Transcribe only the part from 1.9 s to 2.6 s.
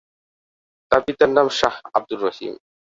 Abdur Rahim.